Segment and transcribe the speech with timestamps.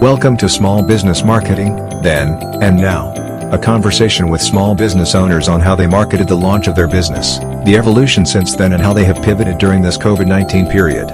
[0.00, 3.12] Welcome to Small Business Marketing, Then and Now.
[3.52, 7.38] A conversation with small business owners on how they marketed the launch of their business,
[7.64, 11.08] the evolution since then, and how they have pivoted during this COVID 19 period.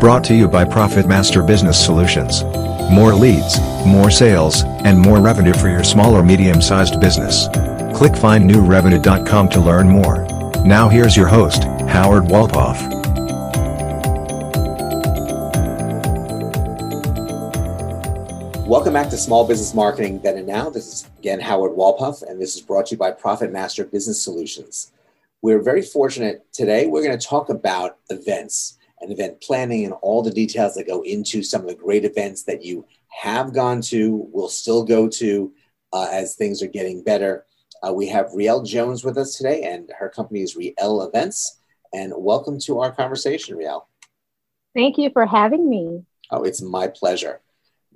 [0.00, 2.44] Brought to you by Profit Master Business Solutions.
[2.92, 7.48] More leads, more sales, and more revenue for your small or medium sized business.
[7.96, 10.26] Click findnewrevenue.com to learn more.
[10.62, 12.95] Now, here's your host, Howard Walpoff.
[18.66, 20.68] Welcome back to Small Business Marketing Then and Now.
[20.68, 24.20] This is again Howard Walpoff, and this is brought to you by Profit Master Business
[24.20, 24.90] Solutions.
[25.40, 26.88] We're very fortunate today.
[26.88, 31.02] We're going to talk about events and event planning and all the details that go
[31.02, 35.52] into some of the great events that you have gone to, will still go to
[35.92, 37.46] uh, as things are getting better.
[37.86, 41.60] Uh, we have Rielle Jones with us today, and her company is Rielle Events.
[41.92, 43.86] And welcome to our conversation, Rielle.
[44.74, 46.02] Thank you for having me.
[46.32, 47.42] Oh, it's my pleasure.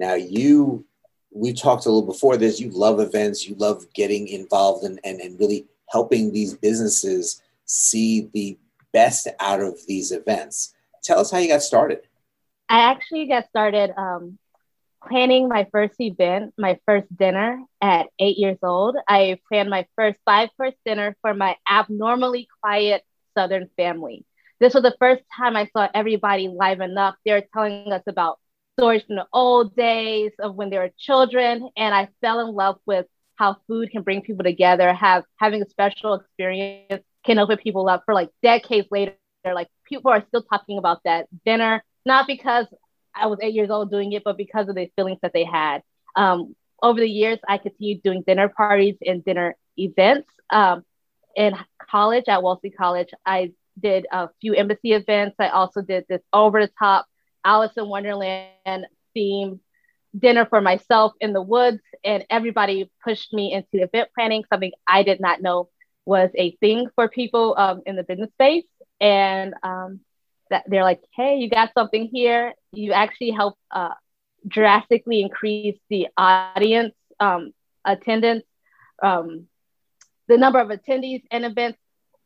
[0.01, 0.87] Now, you,
[1.31, 5.21] we talked a little before this, you love events, you love getting involved and, and,
[5.21, 8.59] and really helping these businesses see the
[8.95, 10.75] best out of these events.
[11.05, 12.01] Tell us how you got started.
[12.71, 14.39] I actually got started um,
[15.07, 18.97] planning my first event, my first dinner at eight years old.
[19.07, 23.05] I planned my first five course dinner for my abnormally quiet
[23.37, 24.25] Southern family.
[24.61, 27.17] This was the first time I saw everybody liven up.
[27.27, 28.39] They were telling us about
[28.81, 31.69] stories from the old days of when they were children.
[31.77, 33.05] And I fell in love with
[33.37, 38.05] how food can bring people together, have having a special experience can open people up
[38.07, 39.17] for like decades later.
[39.45, 42.65] Like people are still talking about that dinner, not because
[43.15, 45.83] I was eight years old doing it, but because of the feelings that they had.
[46.17, 50.29] Um, over the years, I continued doing dinner parties and dinner events.
[50.49, 50.85] Um,
[51.37, 51.55] in
[51.91, 55.37] college at Wellesley College, I did a few embassy events.
[55.39, 57.07] I also did this over the top
[57.45, 58.87] Alice in Wonderland
[59.17, 59.61] themed
[60.17, 65.03] dinner for myself in the woods, and everybody pushed me into event planning, something I
[65.03, 65.69] did not know
[66.05, 68.65] was a thing for people um, in the business space.
[69.01, 70.01] And um,
[70.51, 72.55] that they're like, hey, you got something here.
[72.73, 73.95] You actually help uh,
[74.47, 77.53] drastically increase the audience um,
[77.85, 78.45] attendance,
[79.03, 79.47] um,
[80.29, 81.79] the number of attendees and events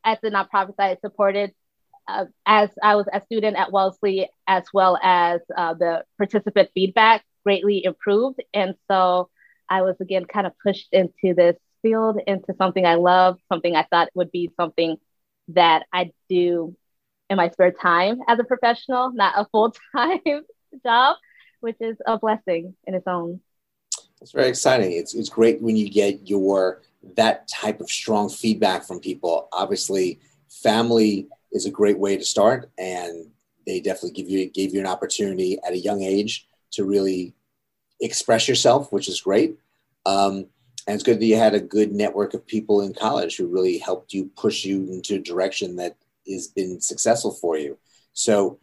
[0.05, 1.53] at the nonprofits I supported
[2.07, 7.25] uh, as I was a student at Wellesley, as well as uh, the participant feedback
[7.45, 8.43] greatly improved.
[8.53, 9.31] And so
[9.69, 13.85] I was again kind of pushed into this field, into something I love, something I
[13.85, 14.97] thought would be something
[15.49, 16.77] that I do
[17.31, 20.21] in my spare time as a professional, not a full time
[20.85, 21.17] job,
[21.61, 23.41] which is a blessing in its own.
[24.21, 24.93] It's very exciting.
[24.93, 26.83] It's, it's great when you get your
[27.17, 29.49] that type of strong feedback from people.
[29.53, 33.31] Obviously, family is a great way to start, and
[33.67, 37.35] they definitely give you gave you an opportunity at a young age to really
[38.01, 39.57] express yourself, which is great.
[40.05, 40.47] Um,
[40.87, 43.79] and it's good that you had a good network of people in college who really
[43.79, 45.97] helped you push you into a direction that
[46.29, 47.79] has been successful for you.
[48.13, 48.59] So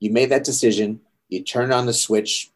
[0.00, 1.00] you made that decision.
[1.28, 2.50] You turned on the switch.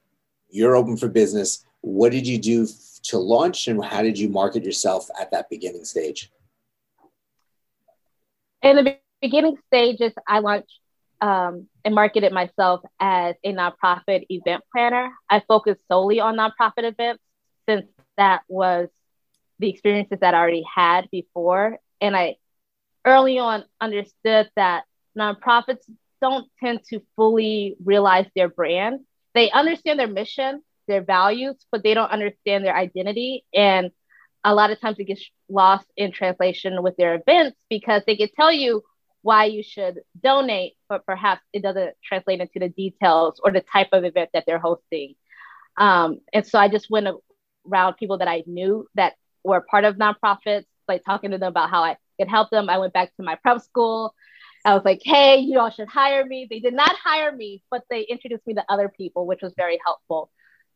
[0.48, 1.64] You're open for business.
[1.82, 2.66] What did you do
[3.04, 6.30] to launch, and how did you market yourself at that beginning stage?
[8.62, 10.78] In the beginning stages, I launched
[11.20, 15.10] um, and marketed myself as a nonprofit event planner.
[15.28, 17.22] I focused solely on nonprofit events
[17.68, 17.86] since
[18.16, 18.88] that was
[19.58, 21.78] the experiences that I already had before.
[22.00, 22.36] And I
[23.04, 24.84] early on understood that
[25.18, 25.84] nonprofits
[26.20, 29.00] don't tend to fully realize their brand.
[29.34, 33.44] They understand their mission, their values, but they don't understand their identity.
[33.54, 33.90] And
[34.44, 38.28] a lot of times it gets lost in translation with their events because they can
[38.34, 38.82] tell you
[39.22, 43.88] why you should donate, but perhaps it doesn't translate into the details or the type
[43.92, 45.14] of event that they're hosting.
[45.76, 47.08] Um, and so I just went
[47.70, 49.14] around people that I knew that
[49.44, 52.68] were part of nonprofits, like talking to them about how I could help them.
[52.68, 54.14] I went back to my prep school.
[54.64, 56.46] I was like, hey, you all should hire me.
[56.48, 59.78] They did not hire me, but they introduced me to other people, which was very
[59.84, 60.30] helpful.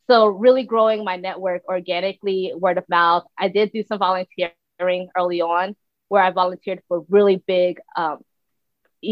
[0.06, 3.24] So, really growing my network organically, word of mouth.
[3.38, 5.76] I did do some volunteering early on
[6.08, 8.18] where I volunteered for really big um,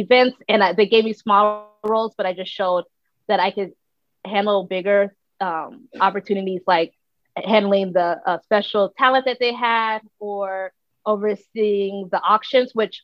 [0.01, 3.73] events and I, they gave me small roles, but I just showed that I could
[4.25, 6.93] handle bigger um, opportunities like
[7.37, 10.73] handling the uh, special talent that they had or
[11.05, 13.03] overseeing the auctions, which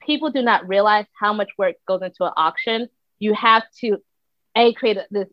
[0.00, 2.88] people do not realize how much work goes into an auction.
[3.18, 3.98] You have to
[4.56, 5.28] a create this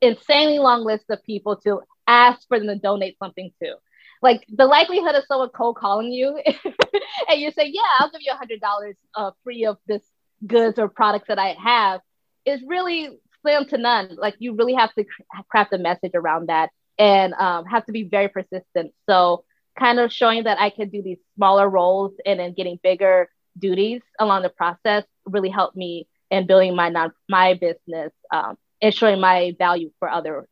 [0.00, 3.76] insanely long list of people to ask for them to donate something to.
[4.22, 6.38] Like the likelihood of someone cold calling you
[7.28, 10.02] and you say, "Yeah, I'll give you a hundred dollars uh, free of this
[10.46, 12.00] goods or products that I have,"
[12.44, 14.16] is really slim to none.
[14.16, 15.04] Like you really have to
[15.50, 18.92] craft a message around that and um, have to be very persistent.
[19.08, 19.44] So
[19.78, 23.28] kind of showing that I can do these smaller roles and then getting bigger
[23.58, 28.94] duties along the process really helped me in building my non my business um, and
[28.94, 30.48] showing my value for other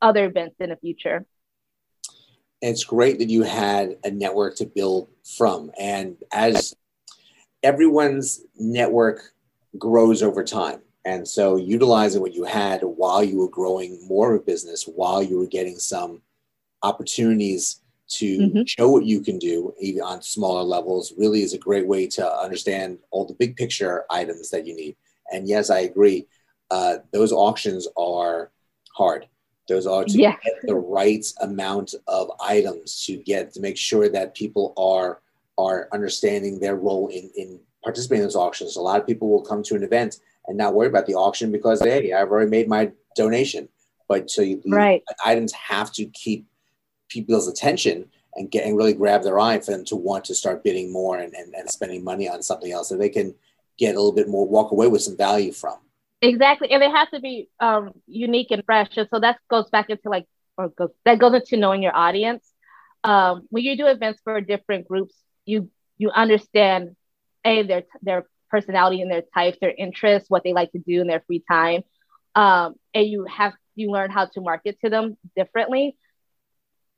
[0.00, 1.26] other events in the future.
[2.60, 6.74] It's great that you had a network to build from, and as
[7.62, 9.32] everyone's network
[9.78, 10.80] grows over time.
[11.04, 15.22] And so utilizing what you had while you were growing more of a business, while
[15.22, 16.20] you were getting some
[16.82, 18.62] opportunities to mm-hmm.
[18.66, 22.38] show what you can do even on smaller levels really is a great way to
[22.38, 24.96] understand all the big picture items that you need.
[25.30, 26.26] And yes, I agree.
[26.70, 28.50] Uh, those auctions are
[28.94, 29.26] hard.
[29.68, 30.36] Those are to yeah.
[30.44, 35.20] get the right amount of items to get to make sure that people are
[35.58, 38.76] are understanding their role in, in participating in those auctions.
[38.76, 41.52] A lot of people will come to an event and not worry about the auction
[41.52, 43.68] because hey, I've already made my donation.
[44.08, 45.02] But so you, right.
[45.24, 46.46] items have to keep
[47.08, 50.64] people's attention and get and really grab their eye for them to want to start
[50.64, 53.34] bidding more and, and, and spending money on something else so they can
[53.78, 55.76] get a little bit more walk away with some value from.
[56.20, 56.70] Exactly.
[56.72, 58.96] And it has to be um, unique and fresh.
[58.96, 60.26] And so that goes back into like
[60.56, 62.50] or goes that goes into knowing your audience.
[63.04, 65.14] Um, when you do events for different groups,
[65.46, 66.96] you you understand
[67.44, 71.06] a their their personality and their types, their interests, what they like to do in
[71.06, 71.82] their free time,
[72.34, 75.96] um, and you have you learn how to market to them differently.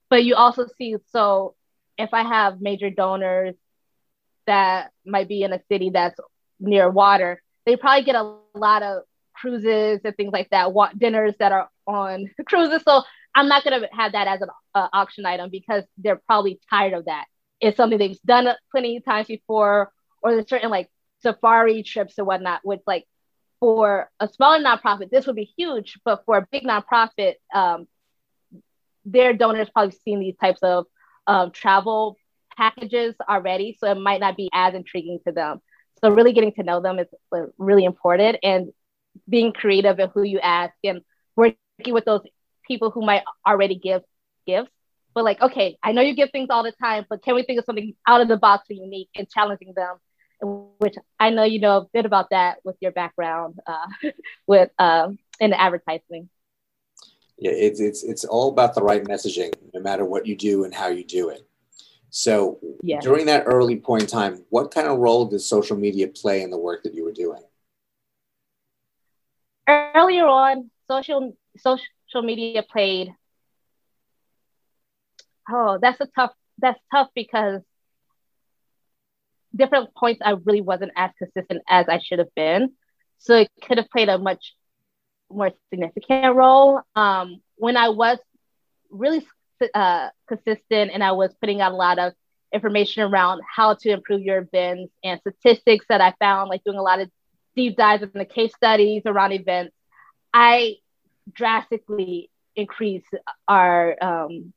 [0.08, 1.54] But you also see so
[1.98, 3.54] if I have major donors
[4.46, 6.18] that might be in a city that's
[6.58, 9.02] near water, they probably get a lot of
[9.40, 12.82] cruises and things like that, wa- dinners that are on cruises.
[12.82, 13.02] So
[13.34, 16.92] I'm not going to have that as an uh, auction item because they're probably tired
[16.94, 17.26] of that
[17.60, 19.92] it's something they've done plenty of times before,
[20.22, 20.88] or there's certain like
[21.22, 23.06] safari trips or whatnot, which like
[23.60, 27.86] for a smaller nonprofit, this would be huge, but for a big nonprofit, um,
[29.04, 30.86] their donors probably seen these types of
[31.26, 32.16] um, travel
[32.56, 35.60] packages already, so it might not be as intriguing to them.
[36.02, 38.72] So really getting to know them is uh, really important, and
[39.28, 41.02] being creative and who you ask and
[41.36, 41.56] working
[41.88, 42.22] with those
[42.66, 44.02] people who might already give
[44.46, 44.70] gifts
[45.14, 47.58] but like, okay, I know you give things all the time, but can we think
[47.58, 49.96] of something out of the box and unique and challenging them?
[50.78, 53.86] Which I know you know a bit about that with your background uh,
[54.46, 56.30] with um, in advertising.
[57.36, 60.74] Yeah, it's it's it's all about the right messaging, no matter what you do and
[60.74, 61.46] how you do it.
[62.10, 63.00] So yeah.
[63.00, 66.50] during that early point in time, what kind of role did social media play in
[66.50, 67.42] the work that you were doing?
[69.70, 73.14] Earlier on, social social media played
[75.52, 77.60] oh, that's a tough, that's tough because
[79.54, 82.72] different points I really wasn't as consistent as I should have been.
[83.18, 84.54] So it could have played a much
[85.30, 86.80] more significant role.
[86.94, 88.18] Um, when I was
[88.90, 89.26] really
[89.74, 92.14] uh, consistent and I was putting out a lot of
[92.52, 96.82] information around how to improve your events and statistics that I found, like doing a
[96.82, 97.10] lot of
[97.60, 99.74] deep dives in the case studies around events,
[100.32, 100.76] I
[101.30, 103.12] drastically increased
[103.46, 104.52] our um,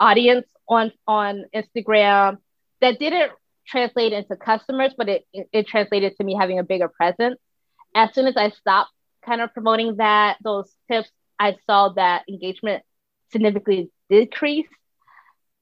[0.00, 2.38] audience on on Instagram
[2.80, 3.32] that didn't
[3.66, 7.38] translate into customers, but it, it, it translated to me having a bigger presence.
[7.94, 8.92] As soon as I stopped
[9.24, 12.82] kind of promoting that those tips, I saw that engagement
[13.32, 14.68] significantly decrease.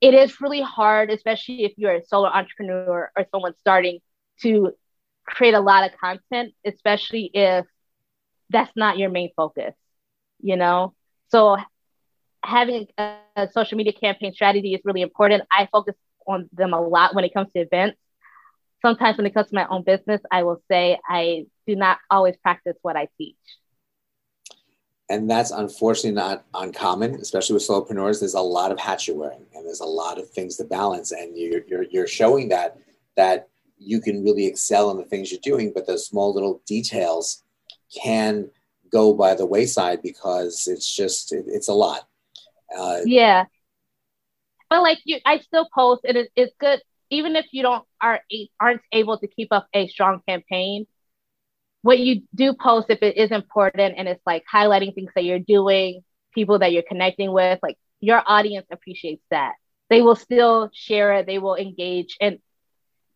[0.00, 4.00] It is really hard, especially if you're a solo entrepreneur or someone starting
[4.42, 4.72] to
[5.24, 7.66] create a lot of content, especially if
[8.50, 9.74] that's not your main focus,
[10.40, 10.94] you know?
[11.28, 11.56] So
[12.44, 15.44] having a, a, social media campaign strategy is really important.
[15.50, 15.94] I focus
[16.26, 17.98] on them a lot when it comes to events.
[18.82, 22.36] Sometimes when it comes to my own business, I will say I do not always
[22.36, 23.36] practice what I teach.
[25.08, 28.20] And that's unfortunately not uncommon, especially with solopreneurs.
[28.20, 31.12] There's a lot of hats you're wearing, and there's a lot of things to balance.
[31.12, 32.78] And you're, you're, you're showing that
[33.16, 33.48] that
[33.84, 37.42] you can really excel in the things you're doing, but those small little details
[38.02, 38.50] can
[38.90, 42.06] go by the wayside because it's just it, it's a lot
[42.76, 43.44] uh, yeah.
[44.70, 48.20] But like you, I still post, and it, it's good even if you don't are
[48.60, 50.86] aren't able to keep up a strong campaign.
[51.82, 55.38] What you do post, if it is important and it's like highlighting things that you're
[55.38, 56.02] doing,
[56.34, 59.52] people that you're connecting with, like your audience appreciates that.
[59.90, 61.26] They will still share it.
[61.26, 62.38] They will engage, and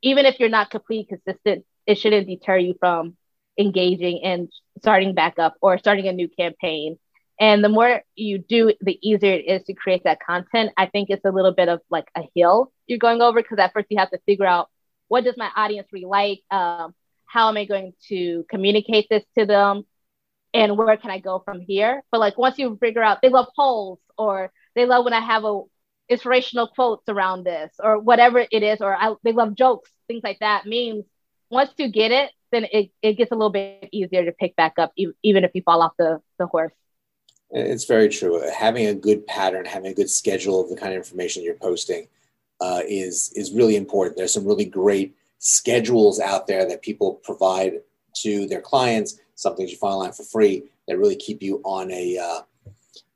[0.03, 3.17] even if you're not completely consistent, it shouldn't deter you from
[3.59, 4.49] engaging and
[4.81, 6.99] starting back up or starting a new campaign
[7.41, 10.73] and the more you do, the easier it is to create that content.
[10.77, 13.73] I think it's a little bit of like a hill you're going over because at
[13.73, 14.69] first you have to figure out
[15.07, 16.41] what does my audience really like?
[16.51, 16.95] Um,
[17.27, 19.85] how am I going to communicate this to them?
[20.55, 22.03] and where can I go from here?
[22.11, 25.45] But like once you figure out, they love polls or they love when I have
[25.45, 25.61] a
[26.09, 30.39] inspirational quotes around this or whatever it is, or I, they love jokes, things like
[30.41, 30.67] that.
[30.67, 31.05] Means
[31.51, 34.75] once you get it, then it, it gets a little bit easier to pick back
[34.79, 36.73] up, even if you fall off the, the horse.
[37.51, 38.43] It's very true.
[38.55, 42.09] Having a good pattern, having a good schedule of the kind of information you're posting
[42.61, 44.17] uh, is is really important.
[44.17, 47.81] There's some really great schedules out there that people provide
[48.17, 49.19] to their clients.
[49.35, 52.41] Some things you find online for free that really keep you on a uh,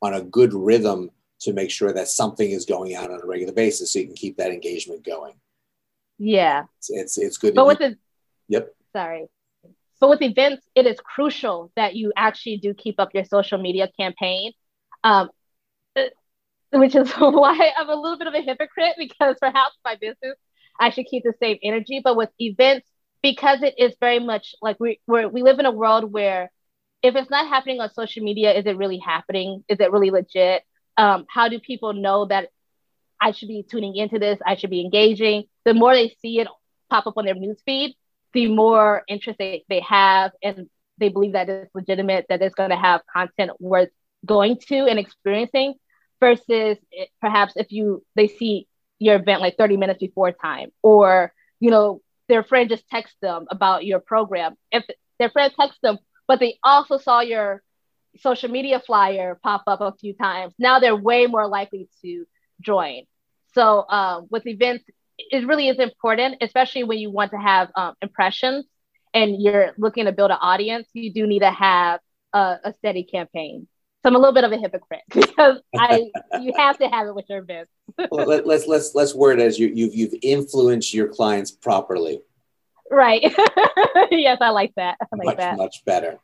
[0.00, 1.10] on a good rhythm
[1.42, 4.14] to make sure that something is going out on a regular basis, so you can
[4.14, 5.34] keep that engagement going.
[6.18, 7.54] Yeah, it's it's, it's good.
[7.54, 7.96] But with the
[8.48, 9.26] yep, sorry.
[10.00, 13.88] But with events, it is crucial that you actually do keep up your social media
[13.96, 14.52] campaign.
[15.04, 15.30] Um,
[16.72, 20.36] which is why I'm a little bit of a hypocrite because perhaps my business
[20.78, 22.00] I should keep the same energy.
[22.02, 22.86] But with events,
[23.22, 26.50] because it is very much like we we we live in a world where
[27.02, 29.64] if it's not happening on social media, is it really happening?
[29.68, 30.62] Is it really legit?
[30.96, 32.48] Um, how do people know that
[33.20, 34.38] I should be tuning into this?
[34.44, 35.44] I should be engaging.
[35.64, 36.48] The more they see it
[36.90, 37.94] pop up on their newsfeed,
[38.32, 40.68] the more interest they, they have and
[40.98, 43.88] they believe that it's legitimate, that it's going to have content worth
[44.24, 45.74] going to and experiencing
[46.20, 46.78] versus
[47.20, 48.68] perhaps if you they see
[48.98, 53.46] your event like 30 minutes before time or you know their friend just texts them
[53.50, 54.84] about your program if
[55.18, 57.62] their friend texts them but they also saw your
[58.20, 62.24] social media flyer pop up a few times now they're way more likely to
[62.60, 63.02] join
[63.54, 64.84] so um, with events
[65.18, 68.66] it really is important especially when you want to have um, impressions
[69.14, 72.00] and you're looking to build an audience you do need to have
[72.32, 73.66] a, a steady campaign
[74.02, 77.14] so I'm a little bit of a hypocrite because I you have to have it
[77.14, 77.70] with your events.
[78.10, 81.52] well, let, us let's, let's let's word it as you you've you've influenced your clients
[81.52, 82.20] properly.
[82.90, 83.22] Right.
[84.10, 84.98] yes, I like that.
[85.00, 85.56] I like much, that.
[85.56, 86.18] Much better.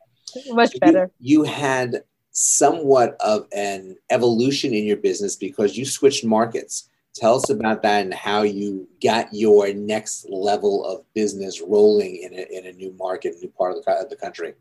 [0.48, 1.10] Much better.
[1.18, 6.88] You, you had somewhat of an evolution in your business because you switched markets.
[7.14, 12.32] Tell us about that and how you got your next level of business rolling in
[12.34, 14.54] a, in a new market, a new part of the, of the country.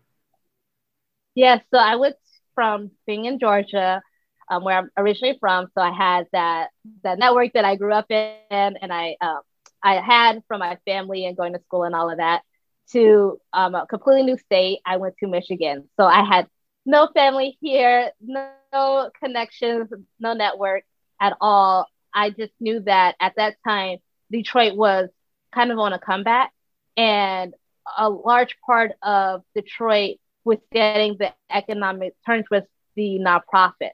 [1.36, 2.13] Yes, yeah, so I was
[2.55, 4.01] from being in Georgia,
[4.50, 5.67] um, where I'm originally from.
[5.75, 6.69] So I had that
[7.03, 9.41] that network that I grew up in, and I um,
[9.83, 12.41] I had from my family and going to school and all of that.
[12.94, 15.89] To um, a completely new state, I went to Michigan.
[15.98, 16.48] So I had
[16.86, 19.89] no family here, no, no connections,
[20.20, 20.84] no network
[21.20, 21.88] at all.
[22.13, 23.98] I just knew that at that time,
[24.32, 25.10] Detroit was
[25.53, 26.51] kind of on a comeback,
[26.96, 27.53] and
[27.98, 32.63] a large part of Detroit was getting the economic terms with
[32.96, 33.91] the nonprofits.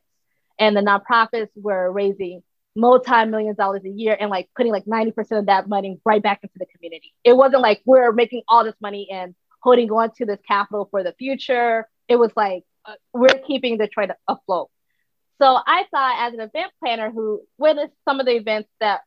[0.59, 2.43] And the nonprofits were raising
[2.75, 6.55] multi-million dollars a year and like putting like 90% of that money right back into
[6.57, 7.13] the community.
[7.23, 11.03] It wasn't like we're making all this money and holding on to this capital for
[11.03, 11.87] the future.
[12.07, 14.69] It was like uh, we're keeping Detroit afloat.
[15.41, 19.01] So I thought as an event planner who witnessed some of the events that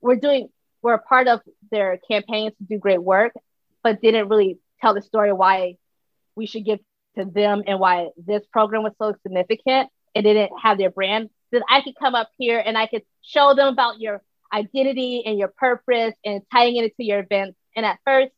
[0.00, 0.48] we're doing,
[0.82, 3.32] were a part of their campaigns to do great work,
[3.82, 5.76] but didn't really tell the story why
[6.34, 6.80] we should give
[7.16, 11.62] to them and why this program was so significant It didn't have their brand, then
[11.68, 15.48] I could come up here and I could show them about your identity and your
[15.48, 17.58] purpose and tying it into your events.
[17.76, 18.32] And at first,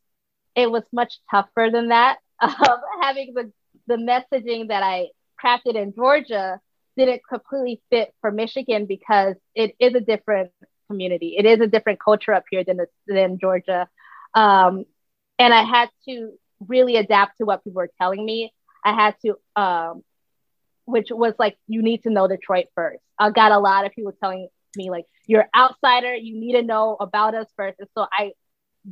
[0.54, 2.18] it was much tougher than that.
[2.42, 3.52] Um, having the,
[3.86, 5.06] the messaging that I
[5.42, 6.60] crafted in Georgia
[6.96, 10.50] didn't completely fit for Michigan because it is a different
[10.88, 11.36] community.
[11.38, 13.88] It is a different culture up here than, than Georgia.
[14.34, 14.84] Um,
[15.38, 18.52] and I had to really adapt to what people were telling me.
[18.84, 20.02] I had to, um,
[20.84, 23.00] which was like, you need to know Detroit first.
[23.18, 26.96] I got a lot of people telling me, like, you're outsider, you need to know
[26.98, 27.78] about us first.
[27.78, 28.32] And so I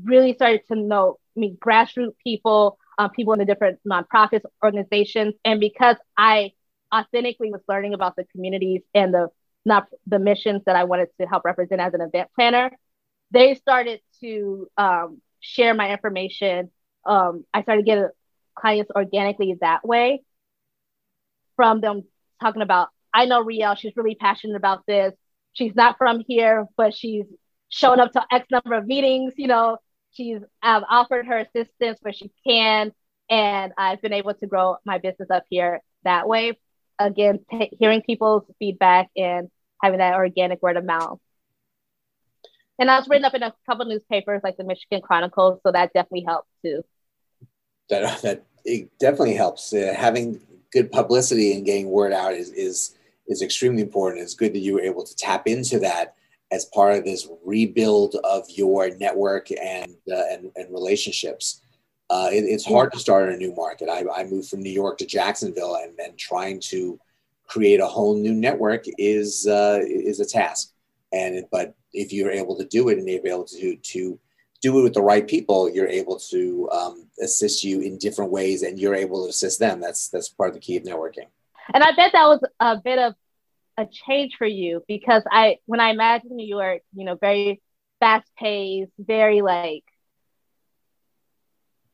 [0.05, 5.35] really started to know, I mean, grassroots people, um, people in the different nonprofits, organizations.
[5.45, 6.53] And because I
[6.95, 9.29] authentically was learning about the communities and the
[9.65, 12.73] not the missions that I wanted to help represent as an event planner,
[13.31, 16.71] they started to um, share my information
[17.05, 18.09] um, I started getting
[18.55, 20.23] clients organically that way
[21.57, 22.05] from them
[22.41, 25.13] talking about, I know Rielle, she's really passionate about this.
[25.53, 27.27] She's not from here, but she's
[27.69, 29.35] shown up to X number of meetings.
[29.37, 29.79] You know,
[30.13, 32.93] she's I've offered her assistance where she can,
[33.29, 36.59] and I've been able to grow my business up here that way.
[36.99, 39.51] Again, t- hearing people's feedback and
[39.83, 41.19] having that organic word of mouth.
[42.79, 45.93] And I was written up in a couple newspapers like the Michigan Chronicle, so that
[45.93, 46.83] definitely helped too
[47.93, 49.73] that that it definitely helps.
[49.73, 50.41] Uh, having
[50.73, 52.97] good publicity and getting word out is is
[53.29, 54.23] is extremely important.
[54.23, 56.15] It's good that you were able to tap into that
[56.51, 61.63] as part of this rebuild of your network and uh, and, and relationships.
[62.13, 63.89] uh, it, it's hard to start in a new market.
[63.89, 67.01] I, I moved from New York to Jacksonville, and then trying to
[67.47, 70.73] create a whole new network is uh, is a task.
[71.15, 74.19] And but if you're able to do it and you're able to to
[74.63, 78.63] do it with the right people, you're able to um, assist you in different ways,
[78.63, 79.81] and you're able to assist them.
[79.81, 81.27] That's that's part of the key of networking.
[81.75, 83.15] And I bet that was a bit of
[83.77, 87.61] a change for you because I, when I imagine New York, you know, very
[88.01, 89.85] fast paced, very like,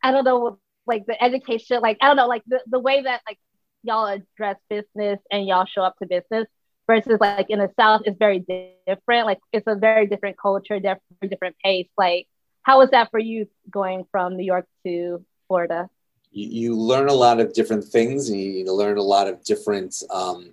[0.02, 3.20] I don't know, like the education, like I don't know, like the, the way that
[3.26, 3.38] like
[3.82, 6.46] y'all address business and y'all show up to business
[6.86, 8.40] versus like in the South is very
[8.86, 9.26] different.
[9.26, 10.98] Like it's a very different culture, very
[11.28, 11.88] different pace.
[11.96, 12.26] Like
[12.68, 15.88] how was that for you going from New York to Florida?
[16.32, 20.02] You, you learn a lot of different things and you learn a lot of different,
[20.10, 20.50] um,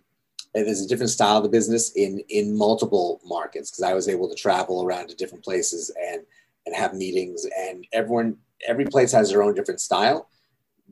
[0.54, 4.30] there's a different style of the business in, in multiple markets because I was able
[4.30, 6.22] to travel around to different places and,
[6.66, 10.30] and have meetings and everyone, every place has their own different style.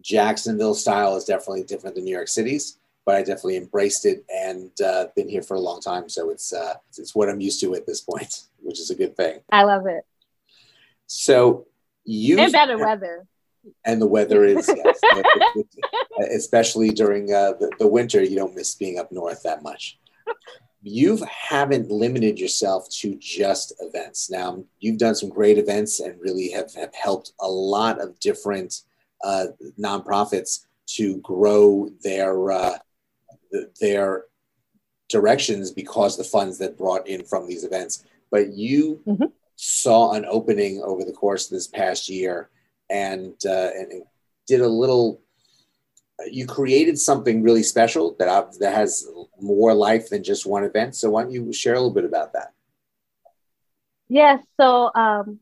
[0.01, 4.72] Jacksonville style is definitely different than New York City's but I definitely embraced it and
[4.82, 6.08] uh, been here for a long time.
[6.08, 9.18] So it's uh, it's what I'm used to at this point, which is a good
[9.18, 9.42] thing.
[9.51, 10.06] I love it.
[11.13, 11.67] So
[12.05, 13.27] you and better weather.
[13.86, 15.00] And the weather is, yes,
[16.34, 20.00] especially during uh, the, the winter, you don't miss being up north that much.
[20.82, 24.29] You haven't limited yourself to just events.
[24.29, 28.82] Now, you've done some great events and really have, have helped a lot of different
[29.24, 29.46] uh,
[29.79, 30.65] nonprofits
[30.96, 32.77] to grow their uh,
[33.79, 34.25] their
[35.08, 38.03] directions because the funds that brought in from these events.
[38.29, 39.25] But you mm-hmm.
[39.55, 42.50] Saw an opening over the course of this past year
[42.89, 44.03] and, uh, and
[44.48, 45.22] did a little.
[46.29, 49.05] You created something really special that that has
[49.41, 50.95] more life than just one event.
[50.95, 52.53] So why don't you share a little bit about that?
[54.07, 54.43] Yes.
[54.60, 55.39] So um,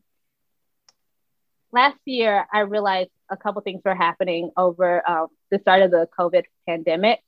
[1.72, 6.08] last year, I realized a couple things were happening over um, the start of the
[6.18, 7.20] COVID pandemic.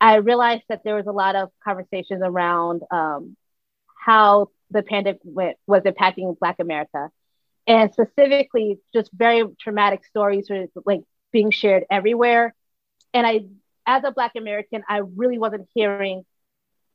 [0.00, 3.36] I realized that there was a lot of conversations around um,
[3.98, 7.10] how the pandemic was impacting Black America,
[7.66, 12.54] and specifically, just very traumatic stories were like being shared everywhere.
[13.12, 13.46] And I,
[13.86, 16.24] as a Black American, I really wasn't hearing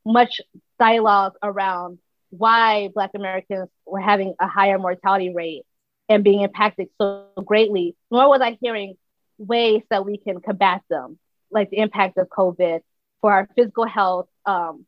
[0.04, 0.40] much
[0.78, 1.98] dialogue around
[2.30, 5.64] why Black Americans were having a higher mortality rate
[6.08, 8.96] and being impacted so greatly, nor was I hearing
[9.38, 11.18] ways that we can combat them,
[11.50, 12.80] like the impact of COVID
[13.20, 14.86] for our physical health, um,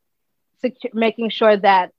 [0.63, 1.93] secu- making sure that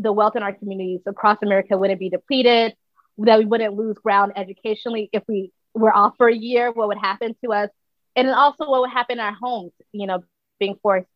[0.00, 2.74] the wealth in our communities across America wouldn't be depleted,
[3.18, 6.98] that we wouldn't lose ground educationally if we were off for a year, what would
[6.98, 7.70] happen to us,
[8.16, 10.22] and also what would happen in our homes, you know,
[10.58, 11.06] being forced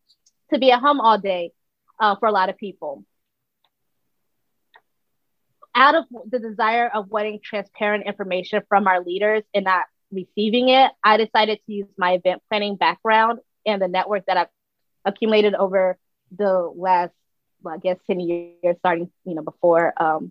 [0.52, 1.52] to be at home all day
[1.98, 3.04] uh, for a lot of people.
[5.74, 10.92] Out of the desire of wanting transparent information from our leaders and not receiving it,
[11.02, 14.48] I decided to use my event planning background and the network that I've
[15.04, 15.98] accumulated over
[16.36, 17.12] the last,
[17.64, 20.31] well, I guess, 10 years, starting, you know, before um,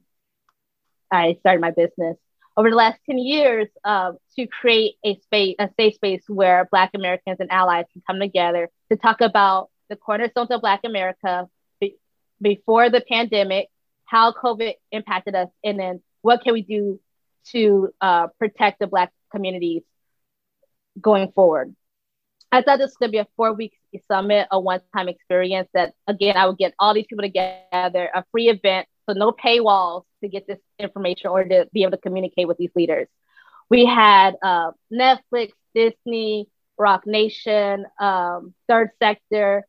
[1.11, 2.17] I started my business.
[2.55, 6.91] Over the last 10 years, uh, to create a space, a safe space where Black
[6.93, 11.49] Americans and allies can come together to talk about the cornerstones of Black America
[11.81, 11.97] be-
[12.41, 13.69] before the pandemic,
[14.05, 16.99] how COVID impacted us, and then what can we do
[17.51, 19.81] to uh, protect the Black communities
[20.99, 21.75] going forward.
[22.53, 23.73] I thought this was to be a four week
[24.07, 28.23] summit, a one time experience that, again, I would get all these people together, a
[28.31, 32.47] free event, so no paywalls to get this information or to be able to communicate
[32.47, 33.07] with these leaders.
[33.71, 39.65] We had uh, Netflix, Disney, Roc Nation, um, Third Sector,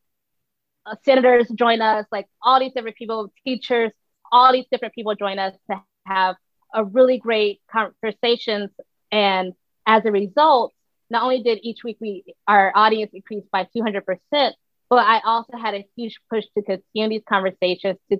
[0.84, 3.92] uh, senators join us, like all these different people, teachers,
[4.30, 6.36] all these different people join us to have
[6.74, 8.68] a really great conversations.
[9.10, 9.54] And
[9.86, 10.74] as a result,
[11.14, 14.02] not only did each week we our audience increase by 200%,
[14.90, 18.18] but I also had a huge push to continue these conversations to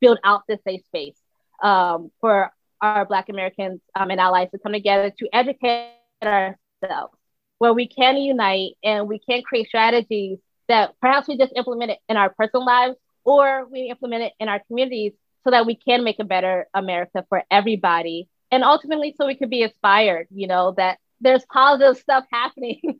[0.00, 1.16] build out this safe space
[1.60, 5.90] um, for our Black Americans um, and allies to come together to educate
[6.22, 7.12] ourselves,
[7.58, 10.38] where we can unite and we can create strategies
[10.68, 14.48] that perhaps we just implement it in our personal lives or we implement it in
[14.48, 15.12] our communities
[15.42, 18.28] so that we can make a better America for everybody.
[18.52, 22.80] And ultimately, so we could be inspired, you know, that there's positive stuff happening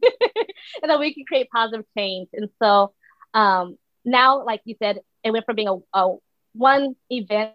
[0.83, 2.29] and that we can create positive change.
[2.33, 2.93] And so
[3.35, 6.17] um, now, like you said, it went from being a, a
[6.53, 7.55] one event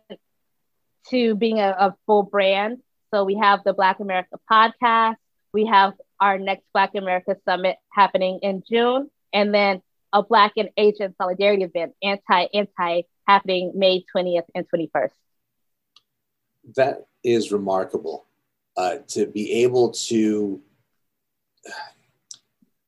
[1.10, 2.80] to being a, a, full brand.
[3.13, 5.15] So we have the Black America podcast.
[5.54, 10.69] We have our next Black America Summit happening in June, and then a Black and
[10.78, 15.12] Asian solidarity event, anti anti, happening May 20th and 21st.
[16.75, 18.25] That is remarkable
[18.78, 20.62] uh, to be able to.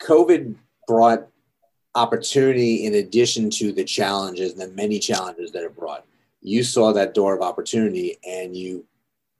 [0.01, 0.55] COVID
[0.87, 1.27] brought
[1.95, 6.05] opportunity in addition to the challenges and the many challenges that it brought.
[6.41, 8.85] You saw that door of opportunity and you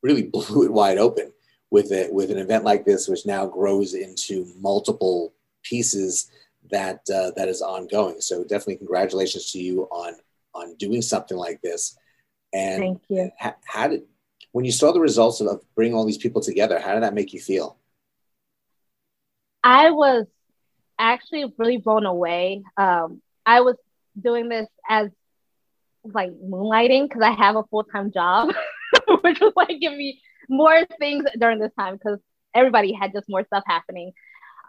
[0.02, 1.32] really blew it wide open
[1.70, 5.34] with it with an event like this, which now grows into multiple
[5.64, 6.32] pieces
[6.72, 8.20] that uh, that is ongoing.
[8.20, 10.16] So definitely congratulations to you on
[10.54, 11.98] on doing something like this.
[12.54, 13.30] And thank you.
[13.38, 14.04] How, how did
[14.52, 16.80] when you saw the results of bringing all these people together?
[16.80, 17.78] How did that make you feel?
[19.64, 20.26] I was
[20.98, 22.64] actually really blown away.
[22.78, 23.76] Um, I was
[24.20, 25.10] doing this as
[26.04, 28.54] like moonlighting because I have a full time job,
[29.22, 32.20] which was like giving me more things during this time because
[32.54, 34.14] everybody had just more stuff happening.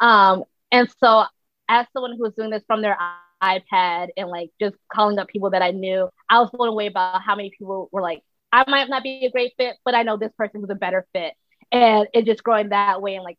[0.01, 1.25] Um, and so,
[1.69, 2.97] as someone who was doing this from their
[3.43, 7.23] iPad and like just calling up people that I knew, I was blown away about
[7.23, 10.16] how many people were like, I might not be a great fit, but I know
[10.16, 11.34] this person was a better fit.
[11.70, 13.38] And it just growing that way and like,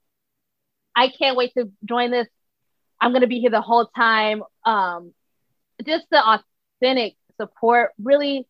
[0.95, 2.27] I can't wait to join this.
[3.01, 4.43] I'm gonna be here the whole time.
[4.65, 5.13] Um,
[5.85, 6.21] just the
[6.81, 8.45] authentic support really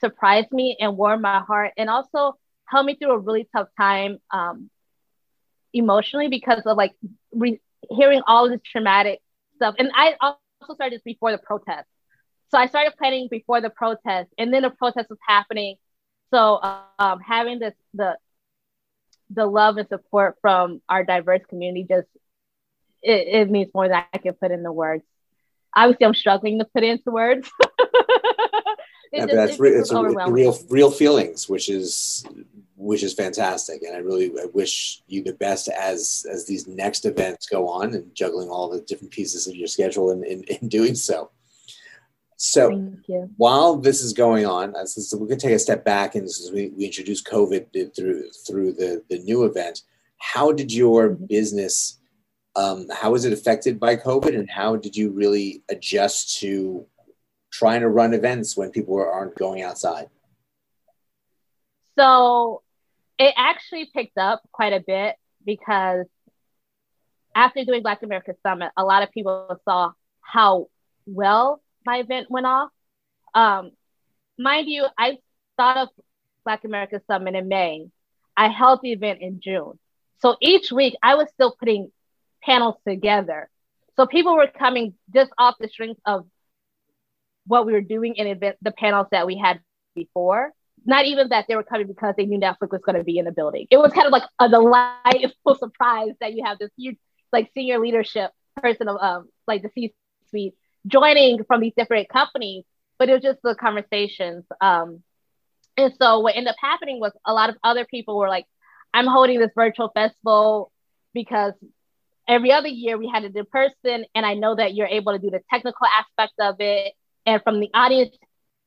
[0.00, 4.18] surprised me and warmed my heart, and also helped me through a really tough time
[4.32, 4.70] um,
[5.74, 6.94] emotionally because of like
[7.32, 9.20] re- hearing all this traumatic
[9.56, 9.74] stuff.
[9.78, 11.86] And I also started this before the protest.
[12.50, 15.76] So I started planning before the protest, and then the protest was happening.
[16.32, 16.60] So
[16.98, 18.16] um, having this the
[19.30, 22.08] the love and support from our diverse community just
[23.02, 25.04] it, it means more than I can put into words.
[25.74, 27.50] Obviously, I'm struggling to put into words.
[29.12, 32.24] yeah, just, that's re- it's, real real feelings, which is
[32.76, 37.04] which is fantastic, and I really I wish you the best as as these next
[37.06, 40.68] events go on and juggling all the different pieces of your schedule and in, in
[40.68, 41.30] doing so.
[42.42, 42.70] So
[43.36, 46.70] while this is going on, so going to take a step back and as we,
[46.70, 49.82] we introduce COVID through through the the new event.
[50.16, 51.26] How did your mm-hmm.
[51.26, 52.00] business
[52.56, 56.86] um, how was it affected by COVID, and how did you really adjust to
[57.50, 60.08] trying to run events when people aren't going outside?
[61.98, 62.62] So
[63.18, 66.06] it actually picked up quite a bit because
[67.34, 70.68] after doing Black America Summit, a lot of people saw how
[71.04, 72.70] well my event went off.
[73.34, 73.72] Um,
[74.38, 75.18] mind you, I
[75.56, 75.88] thought of
[76.44, 77.86] Black America Summit in May.
[78.36, 79.78] I held the event in June.
[80.20, 81.90] So each week I was still putting
[82.42, 83.48] panels together.
[83.96, 86.26] So people were coming just off the strength of
[87.46, 89.60] what we were doing in event, the panels that we had
[89.94, 90.52] before.
[90.86, 93.26] Not even that they were coming because they knew Netflix was going to be in
[93.26, 93.66] the building.
[93.70, 96.96] It was kind of like a delightful surprise that you have this huge,
[97.32, 100.54] like senior leadership person of um, like the C-suite
[100.86, 102.64] joining from these different companies.
[102.98, 104.44] But it was just the conversations.
[104.60, 105.02] Um,
[105.76, 108.44] and so what ended up happening was a lot of other people were like,
[108.92, 110.70] I'm holding this virtual festival
[111.14, 111.54] because
[112.28, 115.18] every other year we had it in person and i know that you're able to
[115.18, 116.94] do the technical aspect of it
[117.26, 118.14] and from the audience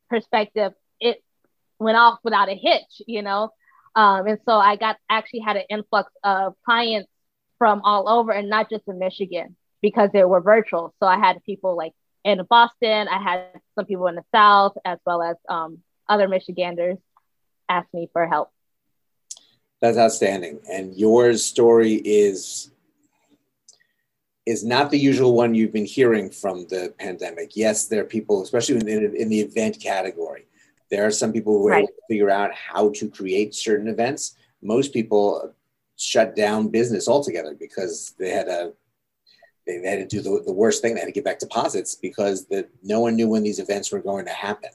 [0.09, 1.23] perspective it
[1.79, 3.49] went off without a hitch you know
[3.95, 7.09] um, and so i got actually had an influx of clients
[7.57, 11.41] from all over and not just in michigan because they were virtual so i had
[11.45, 11.93] people like
[12.23, 16.97] in boston i had some people in the south as well as um, other michiganders
[17.69, 18.51] ask me for help
[19.81, 22.71] that's outstanding and your story is
[24.45, 27.55] is not the usual one you've been hearing from the pandemic.
[27.55, 30.47] Yes, there are people, especially in, in, in the event category,
[30.89, 31.83] there are some people who are right.
[31.83, 34.35] able to figure out how to create certain events.
[34.61, 35.53] Most people
[35.97, 38.73] shut down business altogether because they had a
[39.65, 40.93] they had to do the, the worst thing.
[40.93, 44.01] They had to get back deposits because the, no one knew when these events were
[44.01, 44.69] going to happen.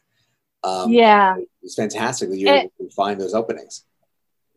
[0.64, 3.84] Um, yeah, it's fantastic that able to find those openings.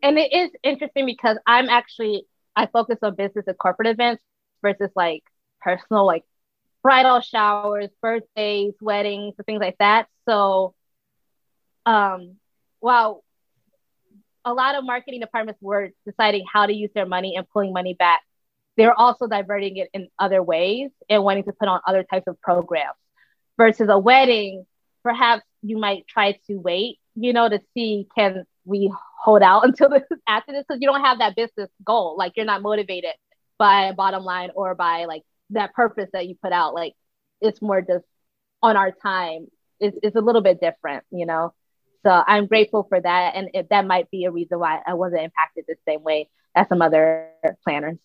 [0.02, 4.22] And it is interesting because I'm actually I focus on business and corporate events,
[4.62, 5.24] versus like
[5.60, 6.24] personal, like
[6.82, 10.06] bridal showers, birthdays, weddings, things like that.
[10.26, 10.74] So,
[11.84, 12.36] um,
[12.80, 13.22] while
[14.44, 17.94] a lot of marketing departments were deciding how to use their money and pulling money
[17.94, 18.22] back,
[18.76, 22.40] they're also diverting it in other ways and wanting to put on other types of
[22.40, 22.96] programs.
[23.58, 24.64] Versus a wedding,
[25.02, 29.88] perhaps you might try to wait, you know, to see can we hold out until
[29.88, 32.16] this after this because you don't have that business goal.
[32.16, 33.12] Like you're not motivated
[33.58, 36.74] by a bottom line or by like that purpose that you put out.
[36.74, 36.94] Like
[37.40, 38.04] it's more just
[38.62, 39.48] on our time.
[39.80, 41.52] It's, it's a little bit different, you know?
[42.04, 43.34] So I'm grateful for that.
[43.34, 46.82] And that might be a reason why I wasn't impacted the same way as some
[46.82, 47.28] other
[47.64, 47.98] planners.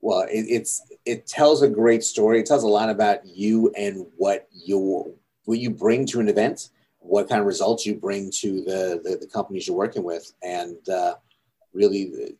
[0.00, 2.40] Well, it, it's it tells a great story.
[2.40, 6.70] It tells a lot about you and what you what you bring to an event,
[7.00, 10.88] what kind of results you bring to the the, the companies you're working with, and
[10.88, 11.14] uh,
[11.72, 12.36] really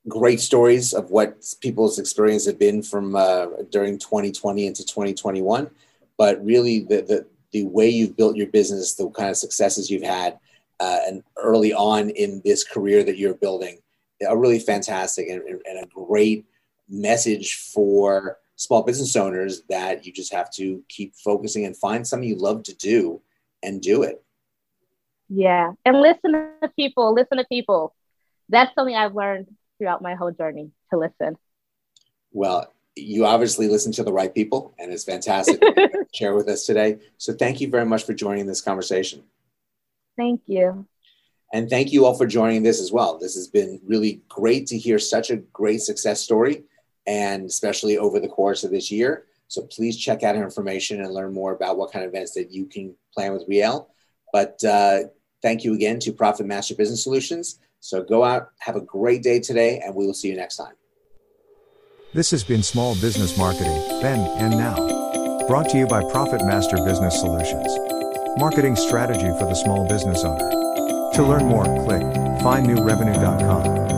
[0.08, 5.70] great stories of what people's experience have been from uh, during 2020 into 2021.
[6.18, 10.04] But really, the, the the way you've built your business, the kind of successes you've
[10.04, 10.38] had,
[10.80, 13.80] uh, and early on in this career that you're building
[14.28, 16.46] are really fantastic and, and, a great
[16.90, 22.28] message for small business owners that you just have to keep focusing and find something
[22.28, 23.22] you love to do
[23.64, 24.24] and do it.
[25.30, 25.72] Yeah.
[25.86, 27.96] And listen to people, listen to people.
[28.50, 29.48] That's something I've learned
[29.80, 31.38] throughout my whole journey to listen.
[32.32, 36.66] Well, you obviously listen to the right people, and it's fantastic to share with us
[36.66, 37.00] today.
[37.18, 39.24] So, thank you very much for joining this conversation.
[40.18, 40.86] Thank you.
[41.52, 43.18] And thank you all for joining this as well.
[43.18, 46.64] This has been really great to hear such a great success story,
[47.08, 49.26] and especially over the course of this year.
[49.48, 52.52] So please check out our information and learn more about what kind of events that
[52.52, 53.88] you can plan with Rielle.
[54.32, 55.06] But uh,
[55.42, 57.60] thank you again to Profit Master Business Solutions.
[57.80, 60.74] So go out, have a great day today, and we will see you next time.
[62.14, 65.46] This has been Small Business Marketing, then and now.
[65.48, 67.68] Brought to you by Profit Master Business Solutions.
[68.38, 70.50] Marketing strategy for the small business owner.
[71.14, 72.02] To learn more, click
[72.42, 73.89] findnewrevenue.com.